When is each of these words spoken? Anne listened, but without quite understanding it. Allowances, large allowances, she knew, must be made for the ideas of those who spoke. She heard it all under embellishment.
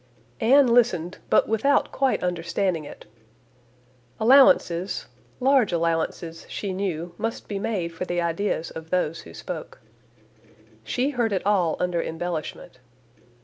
Anne 0.39 0.65
listened, 0.65 1.19
but 1.29 1.47
without 1.47 1.91
quite 1.91 2.23
understanding 2.23 2.85
it. 2.85 3.05
Allowances, 4.19 5.05
large 5.39 5.71
allowances, 5.71 6.47
she 6.49 6.73
knew, 6.73 7.13
must 7.19 7.47
be 7.47 7.59
made 7.59 7.93
for 7.93 8.03
the 8.05 8.19
ideas 8.19 8.71
of 8.71 8.89
those 8.89 9.21
who 9.21 9.33
spoke. 9.35 9.79
She 10.83 11.11
heard 11.11 11.31
it 11.31 11.45
all 11.45 11.77
under 11.79 12.01
embellishment. 12.01 12.79